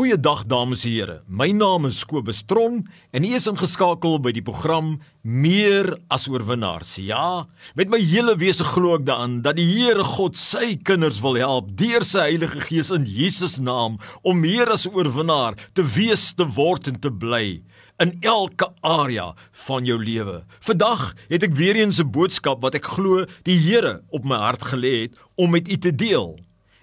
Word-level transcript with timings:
Goeiedag 0.00 0.46
dames 0.48 0.86
en 0.88 0.92
here. 0.94 1.14
My 1.28 1.50
naam 1.52 1.84
is 1.84 1.98
Kobus 2.08 2.38
Tron 2.48 2.78
en 3.12 3.24
ek 3.28 3.34
is 3.36 3.44
ingeskakel 3.50 4.14
by 4.24 4.30
die 4.32 4.40
program 4.40 4.94
Meer 5.20 5.90
as 6.08 6.24
oorwinnaars. 6.24 6.94
Ja, 7.04 7.44
met 7.76 7.92
my 7.92 8.00
hele 8.00 8.32
wese 8.40 8.64
glo 8.64 8.94
ek 8.96 9.04
daaraan 9.10 9.42
dat 9.44 9.58
die 9.60 9.68
Here 9.68 10.00
God 10.14 10.40
sy 10.40 10.78
kinders 10.88 11.20
wil 11.20 11.36
help 11.36 11.68
deur 11.76 12.08
sy 12.08 12.30
Heilige 12.30 12.64
Gees 12.64 12.88
in 12.96 13.04
Jesus 13.04 13.58
naam 13.60 14.00
om 14.24 14.40
meer 14.40 14.72
as 14.72 14.88
oorwinnaar 14.88 15.60
te 15.76 15.84
wees, 15.84 16.30
te 16.32 16.48
word 16.48 16.88
en 16.88 16.96
te 16.96 17.12
bly 17.12 17.60
in 18.00 18.16
elke 18.24 18.72
area 18.80 19.34
van 19.68 19.84
jou 19.84 20.00
lewe. 20.00 20.40
Vandag 20.64 21.10
het 21.28 21.44
ek 21.44 21.58
weer 21.60 21.76
eens 21.76 22.00
'n 22.00 22.08
boodskap 22.08 22.64
wat 22.64 22.74
ek 22.74 22.88
glo 22.96 23.26
die 23.44 23.60
Here 23.68 24.00
op 24.08 24.24
my 24.24 24.40
hart 24.48 24.64
gelê 24.72 25.02
het 25.04 25.20
om 25.36 25.50
met 25.50 25.68
u 25.68 25.76
te 25.76 25.92
deel. 25.92 26.40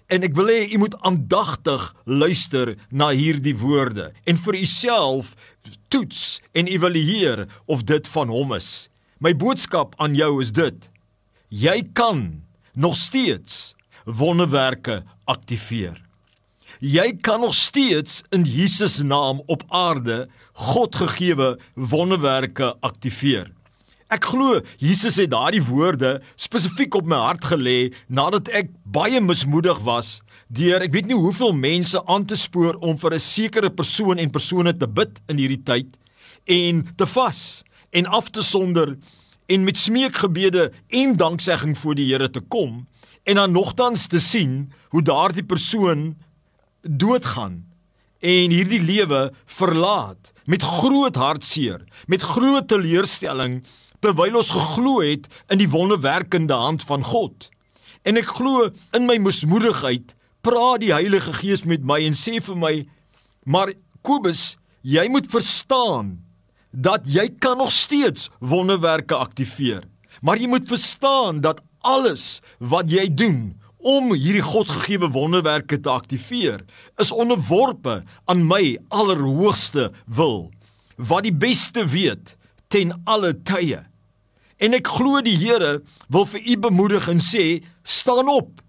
En 0.08 0.24
ek 0.24 0.36
wil 0.40 0.48
hê 0.48 0.60
u 0.72 0.80
moet 0.80 0.96
aandagtig 1.04 1.84
luister 2.08 2.76
na 2.90 3.10
hierdie 3.12 3.56
woorde 3.60 4.14
en 4.24 4.40
vir 4.40 4.56
uself 4.62 5.34
toets 5.92 6.40
en 6.56 6.70
evalueer 6.72 7.44
of 7.68 7.84
dit 7.84 8.08
van 8.16 8.32
hom 8.32 8.56
is. 8.56 8.88
My 9.20 9.34
boodskap 9.36 9.98
aan 10.00 10.16
jou 10.16 10.38
is 10.40 10.54
dit: 10.56 10.78
jy 11.50 11.82
kan 11.94 12.44
nog 12.74 12.96
steeds 12.96 13.76
wonderwerke 14.06 15.04
aktiveer. 15.28 16.00
Jy 16.80 17.18
kan 17.26 17.42
nog 17.42 17.56
steeds 17.58 18.22
in 18.30 18.46
Jesus 18.46 19.00
naam 19.02 19.42
op 19.46 19.64
aarde 19.68 20.28
God 20.54 20.96
gegeewe 20.96 21.58
wonderwerke 21.74 22.76
aktiveer. 22.80 23.52
Ek 24.08 24.24
glo 24.24 24.62
Jesus 24.80 25.18
het 25.20 25.34
daardie 25.34 25.64
woorde 25.68 26.22
spesifiek 26.40 26.96
op 26.96 27.08
my 27.12 27.18
hart 27.20 27.44
gelê 27.50 27.92
nadat 28.08 28.48
ek 28.56 28.70
baie 28.88 29.20
mismoedig 29.20 29.82
was 29.84 30.22
deur 30.48 30.80
ek 30.86 30.94
weet 30.94 31.10
nie 31.10 31.18
hoeveel 31.18 31.52
mense 31.52 32.00
aan 32.08 32.24
te 32.24 32.38
spoor 32.40 32.80
om 32.80 32.96
vir 32.96 33.18
'n 33.18 33.20
sekere 33.20 33.70
persoon 33.70 34.18
en 34.18 34.32
persone 34.32 34.72
te 34.72 34.88
bid 34.88 35.20
in 35.28 35.38
hierdie 35.44 35.64
tyd 35.64 35.90
en 36.48 36.88
te 36.96 37.06
vas 37.06 37.64
en 37.92 38.06
af 38.08 38.32
te 38.32 38.42
sonder 38.42 38.96
en 39.48 39.64
met 39.64 39.78
smeekgebede 39.78 40.72
en 40.88 41.18
danksegging 41.18 41.76
voor 41.78 41.96
die 41.96 42.08
Here 42.08 42.30
te 42.30 42.40
kom 42.40 42.88
en 43.26 43.36
dan 43.36 43.52
nogtans 43.52 44.08
te 44.08 44.20
sien 44.20 44.72
hoe 44.90 45.04
daardie 45.04 45.44
persoon 45.44 46.16
doodgaan 46.82 47.66
en 48.20 48.54
hierdie 48.54 48.82
lewe 48.82 49.28
verlaat 49.46 50.32
met 50.46 50.64
groot 50.64 51.16
hartseer 51.16 51.84
met 52.08 52.24
groot 52.24 52.68
teleurstelling 52.68 53.62
terwyl 54.00 54.38
ons 54.40 54.54
geglo 54.54 55.02
het 55.02 55.26
in 55.54 55.62
die 55.62 55.70
wonderwerkende 55.70 56.54
hand 56.54 56.84
van 56.86 57.04
God. 57.04 57.50
En 58.06 58.18
ek 58.18 58.30
glo 58.38 58.70
in 58.96 59.08
my 59.10 59.18
moesmoedigheid 59.18 60.14
praat 60.46 60.84
die 60.84 60.94
Heilige 60.94 61.34
Gees 61.42 61.66
met 61.66 61.84
my 61.84 61.98
en 62.06 62.14
sê 62.16 62.38
vir 62.40 62.56
my: 62.56 62.74
"Maar 63.44 63.74
Kobus, 64.06 64.56
jy 64.82 65.08
moet 65.10 65.28
verstaan 65.28 66.28
dat 66.72 67.08
jy 67.10 67.30
kan 67.40 67.58
nog 67.58 67.72
steeds 67.72 68.30
wonderwerke 68.40 69.16
aktiveer. 69.16 69.84
Maar 70.22 70.38
jy 70.38 70.48
moet 70.48 70.68
verstaan 70.68 71.42
dat 71.42 71.62
alles 71.86 72.42
wat 72.60 72.90
jy 72.92 73.08
doen 73.14 73.58
om 73.78 74.14
hierdie 74.14 74.44
Godgegewe 74.46 75.10
wonderwerke 75.14 75.80
te 75.80 75.90
aktiveer, 75.90 76.64
is 77.02 77.14
onderworpe 77.14 78.02
aan 78.26 78.46
my 78.48 78.78
allerhoogste 78.90 79.92
wil, 80.06 80.50
wat 80.98 81.28
die 81.28 81.36
beste 81.36 81.86
weet 81.86 82.36
ten 82.74 82.96
alle 83.06 83.34
tye. 83.48 83.84
En 84.58 84.74
ek 84.74 84.90
glo 84.90 85.22
die 85.22 85.38
Here 85.38 85.78
wil 86.10 86.26
vir 86.26 86.42
u 86.42 86.58
bemoedig 86.66 87.10
en 87.12 87.22
sê, 87.22 87.62
staan 87.86 88.30
op. 88.32 88.64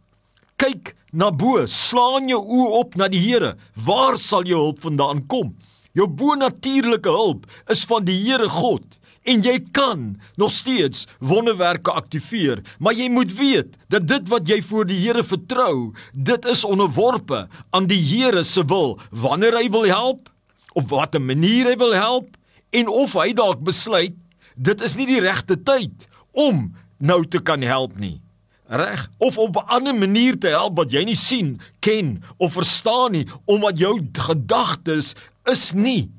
Kyk 0.60 0.92
na 1.12 1.30
bo, 1.32 1.64
slaan 1.64 2.28
jou 2.28 2.42
oë 2.42 2.68
op 2.82 2.98
na 3.00 3.08
die 3.08 3.22
Here. 3.22 3.54
Waar 3.86 4.18
sal 4.20 4.44
jou 4.44 4.60
hulp 4.60 4.84
vandaan 4.84 5.24
kom? 5.30 5.54
Jou 5.96 6.06
bonatuurlike 6.06 7.10
hulp 7.10 7.48
is 7.72 7.86
van 7.88 8.04
die 8.04 8.18
Here 8.26 8.50
God 8.52 8.97
en 9.28 9.42
jy 9.44 9.58
kan 9.76 10.16
nog 10.40 10.52
steeds 10.54 11.04
wonderwerke 11.20 11.92
aktiveer, 11.92 12.62
maar 12.78 12.96
jy 12.96 13.08
moet 13.12 13.34
weet 13.36 13.76
dat 13.92 14.08
dit 14.08 14.28
wat 14.32 14.48
jy 14.48 14.60
voor 14.64 14.88
die 14.88 14.98
Here 14.98 15.22
vertrou, 15.24 15.92
dit 16.12 16.48
is 16.48 16.64
onderworpe 16.64 17.46
aan 17.76 17.88
die 17.90 18.00
Here 18.00 18.44
se 18.44 18.64
wil. 18.64 18.96
Wanneer 19.10 19.58
hy 19.60 19.68
wil 19.70 19.86
help, 19.88 20.30
op 20.72 20.88
watter 20.92 21.22
manier 21.22 21.68
hy 21.68 21.76
wil 21.80 21.94
help 21.96 22.36
en 22.70 22.88
of 22.88 23.16
hy 23.18 23.32
dalk 23.36 23.60
besluit 23.64 24.16
dit 24.58 24.80
is 24.84 24.96
nie 24.98 25.06
die 25.08 25.22
regte 25.22 25.56
tyd 25.62 26.08
om 26.34 26.68
nou 26.98 27.22
te 27.30 27.40
kan 27.42 27.62
help 27.62 27.94
nie. 27.98 28.18
Reg? 28.68 29.06
Of 29.18 29.38
op 29.38 29.56
'n 29.56 29.68
ander 29.68 29.94
manier 29.94 30.38
te 30.38 30.48
help 30.48 30.76
wat 30.76 30.92
jy 30.92 31.04
nie 31.04 31.16
sien, 31.16 31.60
ken 31.80 32.22
of 32.36 32.52
verstaan 32.52 33.12
nie 33.12 33.26
omdat 33.46 33.78
jou 33.78 34.00
gedagtes 34.12 35.14
is 35.44 35.72
nie 35.72 36.10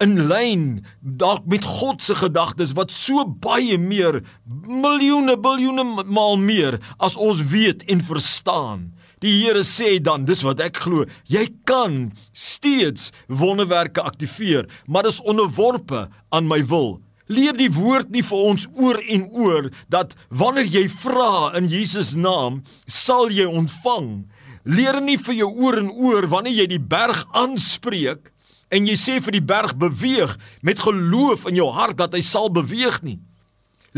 in 0.00 0.16
lyn 0.30 0.64
dalk 1.00 1.44
met 1.50 1.64
God 1.64 2.02
se 2.02 2.16
gedagtes 2.16 2.72
wat 2.78 2.92
so 2.94 3.24
baie 3.44 3.76
meer 3.78 4.22
miljoene 4.46 5.36
biljoene 5.40 5.84
maal 6.04 6.38
meer 6.40 6.78
as 6.98 7.18
ons 7.20 7.42
weet 7.52 7.84
en 7.92 8.02
verstaan. 8.04 8.88
Die 9.20 9.34
Here 9.42 9.60
sê 9.68 9.98
dan, 10.00 10.24
dis 10.24 10.40
wat 10.46 10.62
ek 10.64 10.80
glo, 10.80 11.04
jy 11.28 11.44
kan 11.68 12.08
steeds 12.32 13.10
wonderwerke 13.28 14.00
aktiveer, 14.00 14.64
maar 14.88 15.04
dis 15.04 15.20
onderworpe 15.20 16.06
aan 16.32 16.48
my 16.48 16.62
wil. 16.64 17.02
Leer 17.30 17.54
die 17.54 17.70
woord 17.70 18.08
nie 18.10 18.24
vir 18.26 18.46
ons 18.50 18.64
oor 18.74 18.96
en 19.04 19.28
oor 19.28 19.68
dat 19.92 20.16
wanneer 20.32 20.72
jy 20.72 20.86
vra 21.02 21.52
in 21.60 21.68
Jesus 21.70 22.16
naam, 22.16 22.62
sal 22.88 23.28
jy 23.30 23.44
ontvang. 23.46 24.24
Leer 24.64 24.98
nie 25.04 25.20
vir 25.20 25.36
jou 25.44 25.52
oor 25.52 25.78
en 25.78 25.92
oor 25.92 26.26
wanneer 26.32 26.62
jy 26.64 26.66
die 26.72 26.82
berg 26.82 27.20
aanspreek 27.36 28.32
en 28.70 28.86
jy 28.86 28.96
sê 28.98 29.18
vir 29.20 29.38
die 29.38 29.44
berg 29.44 29.74
beweeg 29.76 30.36
met 30.62 30.78
geloof 30.78 31.46
in 31.50 31.58
jou 31.58 31.70
hart 31.74 31.98
dat 31.98 32.14
hy 32.14 32.22
sal 32.24 32.48
beweeg 32.54 33.02
nie. 33.02 33.18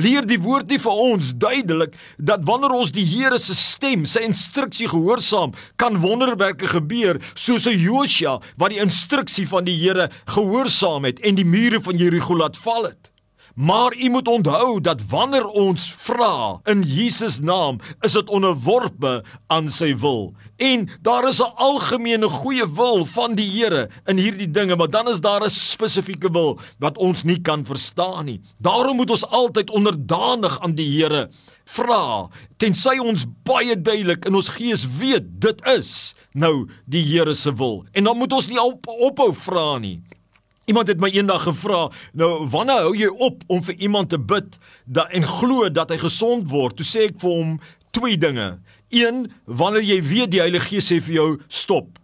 Leer 0.00 0.24
die 0.24 0.40
woord 0.40 0.70
nie 0.72 0.80
vir 0.80 1.00
ons 1.04 1.34
duidelik 1.36 1.96
dat 2.16 2.46
wanneer 2.48 2.72
ons 2.72 2.94
die 2.96 3.04
Here 3.04 3.36
se 3.38 3.52
stem, 3.52 4.06
sy 4.08 4.24
instruksie 4.24 4.88
gehoorsaam, 4.88 5.52
kan 5.76 6.00
wonderwerke 6.00 6.70
gebeur 6.72 7.20
soos 7.34 7.68
'n 7.68 7.76
Josua 7.76 8.40
wat 8.56 8.72
die 8.72 8.80
instruksie 8.80 9.46
van 9.46 9.64
die 9.64 9.76
Here 9.76 10.08
gehoorsaam 10.24 11.04
het 11.04 11.20
en 11.20 11.34
die 11.34 11.44
mure 11.44 11.80
van 11.80 11.96
Jeriko 11.96 12.34
laat 12.36 12.56
val 12.56 12.84
het. 12.88 13.11
Maar 13.54 13.96
u 13.96 14.08
moet 14.08 14.28
onthou 14.28 14.80
dat 14.80 15.06
wanneer 15.08 15.46
ons 15.46 15.92
vra 15.92 16.60
in 16.64 16.82
Jesus 16.82 17.40
naam, 17.40 17.78
is 18.00 18.12
dit 18.12 18.28
onderworpe 18.28 19.24
aan 19.46 19.68
sy 19.68 19.92
wil. 19.96 20.32
En 20.56 20.88
daar 21.02 21.28
is 21.28 21.40
'n 21.40 21.52
algemene 21.54 22.28
goeie 22.28 22.74
wil 22.74 23.04
van 23.04 23.34
die 23.34 23.50
Here 23.50 23.88
in 24.04 24.16
hierdie 24.16 24.50
dinge, 24.50 24.76
maar 24.76 24.90
dan 24.90 25.08
is 25.08 25.20
daar 25.20 25.44
'n 25.44 25.50
spesifieke 25.50 26.30
wil 26.30 26.58
wat 26.78 26.98
ons 26.98 27.22
nie 27.22 27.40
kan 27.40 27.64
verstaan 27.64 28.24
nie. 28.24 28.40
Daarom 28.60 28.96
moet 28.96 29.10
ons 29.10 29.26
altyd 29.26 29.70
onderdanig 29.70 30.60
aan 30.60 30.74
die 30.74 31.02
Here 31.02 31.28
vra 31.64 32.28
tensy 32.56 32.98
ons 33.02 33.24
baie 33.46 33.74
duidelik 33.74 34.26
in 34.28 34.34
ons 34.38 34.48
gees 34.48 34.84
weet 34.98 35.28
dit 35.42 35.62
is 35.66 36.14
nou 36.32 36.68
die 36.86 37.02
Here 37.02 37.34
se 37.34 37.52
wil. 37.54 37.84
En 37.92 38.04
dan 38.04 38.18
moet 38.18 38.32
ons 38.32 38.48
nie 38.48 38.60
op, 38.60 38.86
ophou 38.86 39.32
vra 39.34 39.78
nie. 39.78 40.00
Iemand 40.70 40.88
het 40.88 41.00
my 41.02 41.10
eendag 41.10 41.42
gevra, 41.42 41.88
nou 42.14 42.46
wanneer 42.52 42.84
hou 42.86 42.92
jy 42.96 43.08
op 43.10 43.42
om 43.50 43.62
vir 43.66 43.80
iemand 43.82 44.12
te 44.12 44.18
bid 44.18 44.58
dat 44.86 45.10
en 45.10 45.26
glo 45.26 45.68
dat 45.68 45.90
hy 45.90 45.98
gesond 45.98 46.50
word? 46.50 46.76
Toe 46.78 46.86
sê 46.86 47.08
ek 47.10 47.18
vir 47.22 47.30
hom 47.30 47.56
twee 47.90 48.18
dinge. 48.18 48.60
Een, 48.94 49.24
wanneer 49.46 49.82
jy 49.82 49.98
weet 50.06 50.34
die 50.34 50.42
Heilige 50.42 50.70
Gees 50.70 50.90
sê 50.92 51.00
vir 51.02 51.16
jou 51.16 51.30
stop. 51.48 51.98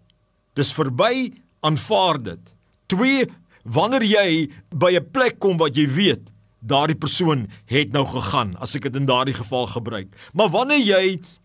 Dis 0.58 0.72
verby, 0.74 1.30
aanvaar 1.62 2.18
dit. 2.32 2.54
Twee, 2.90 3.28
wanneer 3.62 4.02
jy 4.02 4.50
by 4.74 4.96
'n 4.96 5.10
plek 5.12 5.38
kom 5.38 5.56
wat 5.58 5.76
jy 5.76 5.86
weet 5.86 6.24
daardie 6.68 6.96
persoon 6.98 7.46
het 7.70 7.92
nou 7.94 8.04
gegaan 8.08 8.54
as 8.62 8.74
ek 8.76 8.86
dit 8.88 8.98
in 9.00 9.08
daardie 9.08 9.36
geval 9.36 9.66
gebruik. 9.72 10.12
Maar 10.36 10.50
wanneer 10.54 10.84
jy 10.84 11.02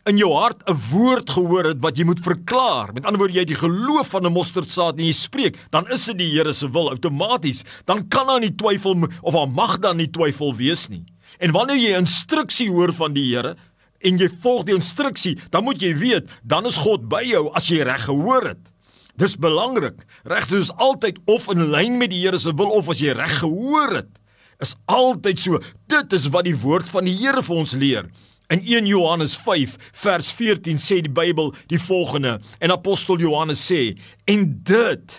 in 0.09 0.19
jou 0.19 0.31
hart 0.35 0.63
'n 0.67 0.77
woord 0.91 1.29
gehoor 1.29 1.65
het 1.71 1.81
wat 1.81 1.97
jy 1.97 2.05
moet 2.05 2.19
verklaar, 2.19 2.93
met 2.93 3.05
ander 3.05 3.19
woorde 3.19 3.33
jy 3.33 3.45
het 3.45 3.53
die 3.53 3.67
geloof 3.67 4.07
van 4.09 4.25
'n 4.25 4.33
mosterdsaad 4.33 4.99
en 4.99 5.05
jy 5.05 5.13
spreek, 5.13 5.57
dan 5.71 5.89
is 5.91 6.05
dit 6.05 6.17
die 6.17 6.31
Here 6.33 6.53
se 6.53 6.69
wil 6.69 6.89
outomaties. 6.89 7.63
Dan 7.85 8.07
kan 8.07 8.27
daar 8.27 8.39
nie 8.39 8.55
twyfel 8.55 9.07
of 9.21 9.33
daar 9.33 9.49
mag 9.49 9.79
dan 9.79 9.97
nie 9.97 10.09
twyfel 10.09 10.55
wees 10.55 10.87
nie. 10.89 11.05
En 11.39 11.51
wanneer 11.51 11.77
jy 11.77 11.97
instruksie 11.97 12.69
hoor 12.69 12.93
van 12.93 13.13
die 13.13 13.35
Here 13.35 13.55
en 13.99 14.17
jy 14.17 14.29
volg 14.41 14.65
die 14.65 14.75
instruksie, 14.75 15.37
dan 15.49 15.63
moet 15.63 15.79
jy 15.79 15.95
weet, 15.95 16.29
dan 16.43 16.65
is 16.65 16.77
God 16.77 17.07
by 17.07 17.23
jou 17.23 17.49
as 17.53 17.67
jy 17.67 17.83
reg 17.83 18.05
gehoor 18.05 18.47
het. 18.47 18.71
Dis 19.15 19.37
belangrik. 19.37 20.05
Reg 20.23 20.51
is 20.51 20.71
altyd 20.71 21.19
of 21.25 21.49
in 21.49 21.69
lyn 21.69 21.97
met 21.97 22.09
die 22.09 22.19
Here 22.19 22.39
se 22.39 22.53
wil 22.53 22.69
of 22.69 22.89
as 22.89 22.99
jy 22.99 23.13
reg 23.13 23.39
gehoor 23.39 23.93
het 23.93 24.22
is 24.63 24.75
altyd 24.91 25.39
so. 25.39 25.59
Dit 25.91 26.13
is 26.15 26.29
wat 26.33 26.47
die 26.47 26.57
woord 26.57 26.89
van 26.91 27.07
die 27.07 27.15
Here 27.19 27.43
vir 27.43 27.59
ons 27.63 27.75
leer. 27.77 28.09
In 28.53 28.61
1 28.61 28.89
Johannes 28.89 29.35
5 29.39 29.77
vers 30.03 30.29
14 30.35 30.81
sê 30.81 30.99
die 31.05 31.11
Bybel 31.11 31.53
die 31.71 31.79
volgende 31.81 32.39
en 32.59 32.73
apostel 32.75 33.21
Johannes 33.23 33.63
sê 33.63 33.93
en 34.29 34.43
dit 34.67 35.15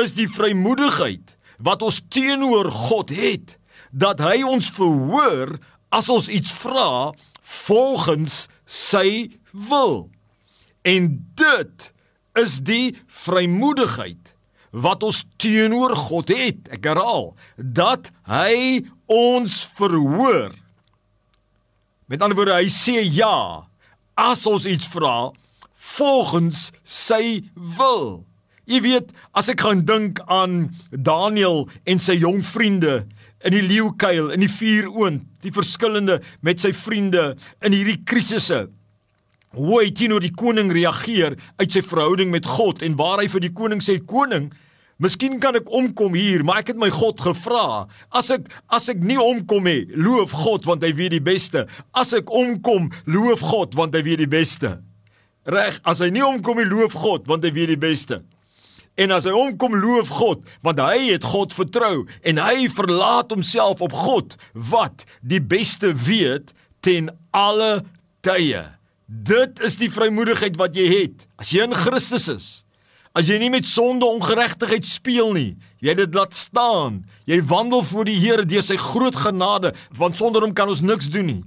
is 0.00 0.14
die 0.16 0.26
vrymoedigheid 0.30 1.36
wat 1.62 1.84
ons 1.84 2.00
teenoor 2.10 2.72
God 2.72 3.12
het 3.14 3.56
dat 3.92 4.22
hy 4.24 4.40
ons 4.48 4.72
verhoor 4.74 5.58
as 5.92 6.08
ons 6.10 6.30
iets 6.32 6.50
vra 6.62 7.12
volgens 7.42 8.46
sy 8.64 9.28
wil. 9.52 10.08
En 10.88 11.12
dit 11.38 11.88
is 12.40 12.58
die 12.64 12.96
vrymoedigheid 13.06 14.32
wat 14.72 15.04
ons 15.04 15.22
teenoor 15.40 15.94
God 16.08 16.32
het. 16.32 16.66
Ek 16.72 16.88
herhaal, 16.88 17.32
dat 17.56 18.10
hy 18.28 18.82
ons 19.12 19.60
verhoor. 19.76 20.52
Met 22.08 22.24
ander 22.24 22.36
woorde, 22.36 22.58
hy 22.58 22.72
sê 22.72 23.04
ja 23.04 23.68
as 24.18 24.44
ons 24.48 24.66
iets 24.68 24.88
vra 24.92 25.32
volgens 25.96 26.70
sy 26.84 27.42
wil. 27.54 28.24
Jy 28.68 28.82
weet, 28.84 29.08
as 29.36 29.50
ek 29.52 29.64
gaan 29.64 29.82
dink 29.88 30.20
aan 30.30 30.70
Daniel 30.92 31.66
en 31.88 32.00
sy 32.00 32.14
jong 32.20 32.40
vriende 32.46 33.02
in 33.42 33.56
die 33.56 33.64
leeukuil, 33.64 34.30
in 34.34 34.44
die 34.44 34.50
vuuroond, 34.50 35.24
die 35.42 35.52
verskillende 35.54 36.20
met 36.46 36.62
sy 36.62 36.70
vriende 36.76 37.32
in 37.64 37.74
hierdie 37.74 37.98
krisisse. 38.06 38.68
Hoe 39.56 39.82
hy 39.82 39.90
teenoor 39.92 40.24
die 40.24 40.34
koning 40.34 40.72
reageer 40.72 41.36
uit 41.60 41.70
sy 41.72 41.82
verhouding 41.84 42.32
met 42.32 42.48
God 42.48 42.82
en 42.82 42.96
waar 42.96 43.20
hy 43.20 43.28
vir 43.32 43.46
die 43.48 43.54
koning 43.56 43.82
sê 43.84 43.98
koning 44.00 44.50
Miskien 45.02 45.40
kan 45.42 45.56
ek 45.58 45.70
omkom 45.74 46.14
hier, 46.14 46.44
maar 46.46 46.60
ek 46.60 46.74
het 46.74 46.78
my 46.78 46.86
God 46.94 47.18
gevra. 47.24 47.88
As 48.14 48.28
ek 48.30 48.44
as 48.70 48.86
ek 48.92 49.00
nie 49.02 49.18
omkom 49.18 49.66
nie, 49.66 49.88
loof 49.98 50.34
God 50.44 50.68
want 50.68 50.84
hy 50.86 50.92
weet 50.94 51.16
die 51.16 51.24
beste. 51.24 51.64
As 51.98 52.12
ek 52.14 52.30
omkom, 52.30 52.90
loof 53.10 53.42
God 53.42 53.74
want 53.78 53.96
hy 53.98 54.04
weet 54.06 54.22
die 54.22 54.30
beste. 54.30 54.76
Reg, 55.50 55.80
as 55.88 55.98
hy 56.04 56.12
nie 56.14 56.22
omkom 56.22 56.60
nie, 56.60 56.68
loof 56.70 56.94
God 56.94 57.26
want 57.30 57.42
hy 57.42 57.50
weet 57.56 57.72
die 57.72 57.80
beste. 57.82 58.20
En 59.00 59.14
as 59.16 59.24
hy 59.26 59.32
omkom 59.34 59.74
loof 59.80 60.12
God, 60.12 60.44
want 60.62 60.78
hy 60.84 61.08
het 61.08 61.26
God 61.26 61.54
vertrou 61.56 62.04
en 62.28 62.38
hy 62.38 62.68
verlaat 62.70 63.32
homself 63.32 63.82
op 63.82 63.96
God 63.96 64.36
wat 64.70 65.06
die 65.24 65.40
beste 65.40 65.94
weet 65.96 66.52
ten 66.84 67.08
alle 67.34 67.80
tye. 68.22 68.66
Dit 69.12 69.60
is 69.60 69.76
die 69.76 69.90
vrymoedigheid 69.92 70.56
wat 70.60 70.76
jy 70.78 70.86
het 70.88 71.26
as 71.40 71.52
jy 71.52 71.66
in 71.66 71.76
Christus 71.76 72.28
is. 72.32 72.46
As 73.12 73.28
jy 73.28 73.36
nie 73.42 73.50
met 73.52 73.68
sonde 73.68 74.08
ongeregtigheid 74.08 74.86
speel 74.88 75.34
nie, 75.36 75.50
jy 75.84 75.92
dit 75.98 76.14
laat 76.16 76.32
staan. 76.32 77.02
Jy 77.28 77.42
wandel 77.44 77.84
voor 77.84 78.08
die 78.08 78.16
Here 78.16 78.46
deur 78.48 78.64
sy 78.64 78.78
groot 78.80 79.18
genade, 79.20 79.74
want 79.92 80.16
sonder 80.16 80.46
hom 80.46 80.54
kan 80.56 80.72
ons 80.72 80.80
niks 80.80 81.10
doen 81.12 81.28
nie. 81.28 81.42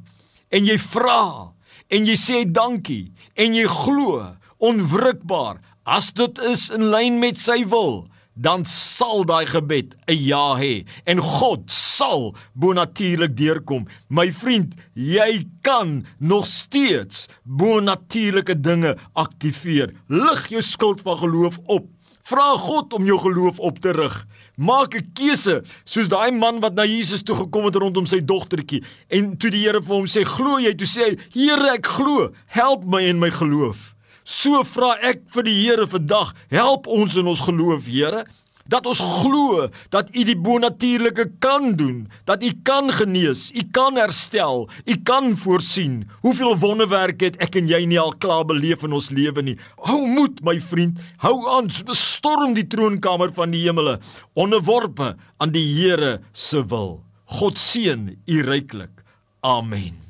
En 0.53 0.67
jy 0.69 0.77
vra 0.77 1.55
en 1.89 2.05
jy 2.05 2.17
sê 2.21 2.43
dankie 2.45 3.15
en 3.33 3.57
jy 3.57 3.65
glo 3.65 4.21
onwrikbaar 4.61 5.57
As 5.85 6.09
dit 6.17 6.39
is 6.49 6.71
in 6.73 6.87
lyn 6.89 7.19
met 7.21 7.37
sy 7.37 7.59
wil, 7.69 8.07
dan 8.35 8.65
sal 8.65 9.23
daai 9.25 9.45
gebed 9.47 9.95
'n 10.07 10.19
ja 10.19 10.55
hê 10.59 10.85
en 11.05 11.19
God 11.19 11.71
sal 11.71 12.35
bonatuurlik 12.53 13.35
deurkom. 13.37 13.87
My 14.09 14.31
vriend, 14.31 14.75
jy 14.93 15.47
kan 15.61 16.05
nog 16.19 16.45
steeds 16.45 17.27
bonatuurlike 17.43 18.59
dinge 18.61 18.97
aktiveer. 19.13 19.93
Lig 20.07 20.47
jou 20.49 20.61
skuld 20.61 21.01
van 21.01 21.17
geloof 21.17 21.59
op. 21.65 21.87
Vra 22.25 22.55
God 22.57 22.93
om 22.93 23.05
jou 23.05 23.19
geloof 23.21 23.59
op 23.59 23.79
te 23.79 23.91
rig. 23.91 24.25
Maak 24.57 24.95
'n 24.95 25.11
keuse 25.13 25.63
soos 25.83 26.07
daai 26.07 26.31
man 26.31 26.59
wat 26.59 26.73
na 26.73 26.85
Jesus 26.85 27.23
toe 27.23 27.35
gekom 27.35 27.65
het 27.65 27.75
rondom 27.75 28.05
sy 28.05 28.19
dogtertjie 28.19 28.83
en 29.09 29.37
toe 29.37 29.51
die 29.51 29.63
Here 29.65 29.81
vir 29.81 29.95
hom 29.95 30.05
sê, 30.05 30.23
"Glo 30.25 30.59
jy?" 30.59 30.73
Toe 30.73 30.87
sê 30.87 31.01
hy, 31.09 31.17
"Here, 31.33 31.73
ek 31.73 31.85
glo. 31.85 32.31
Help 32.47 32.83
my 32.85 33.01
in 33.01 33.19
my 33.19 33.29
geloof." 33.29 33.94
So 34.25 34.63
vra 34.65 34.95
ek 35.05 35.27
vir 35.35 35.45
die 35.45 35.59
Here 35.59 35.85
vandag, 35.85 36.33
help 36.49 36.89
ons 36.89 37.13
in 37.15 37.29
ons 37.29 37.43
geloof, 37.45 37.85
Here, 37.85 38.23
dat 38.65 38.87
ons 38.89 38.97
glo 38.97 39.67
dat 39.93 40.09
U 40.09 40.23
die 40.25 40.37
bonatuurlike 40.37 41.27
kan 41.43 41.75
doen, 41.77 42.07
dat 42.25 42.41
U 42.41 42.49
kan 42.65 42.89
genees, 42.89 43.51
U 43.53 43.61
kan 43.69 43.99
herstel, 44.01 44.65
U 44.89 44.95
kan 45.05 45.35
voorsien. 45.37 45.99
Hoeveel 46.25 46.57
wonderwerke 46.57 47.29
het 47.29 47.37
ek 47.45 47.59
en 47.61 47.69
jy 47.69 47.83
nie 47.85 47.99
al 48.01 48.15
klaar 48.17 48.47
beleef 48.49 48.85
in 48.87 48.97
ons 48.97 49.11
lewe 49.13 49.45
nie. 49.45 49.57
Hou 49.85 50.01
moed, 50.09 50.41
my 50.41 50.57
vriend. 50.57 50.97
Hou 51.21 51.37
aan, 51.53 51.69
bestorm 51.85 52.55
die 52.57 52.65
troonkamer 52.65 53.33
van 53.37 53.53
die 53.53 53.61
hemele, 53.67 53.99
onderworpe 54.33 55.13
aan 55.37 55.53
die 55.53 55.67
Here 55.75 56.17
se 56.33 56.65
wil. 56.65 57.03
God 57.37 57.61
seën 57.61 58.09
u 58.25 58.41
ryklik. 58.45 59.05
Amen. 59.45 60.04